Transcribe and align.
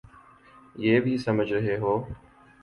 یہ 0.75 0.99
بھی 0.99 1.17
سمجھ 1.17 1.51
رہے 1.53 1.77
ہوں۔ 1.77 2.13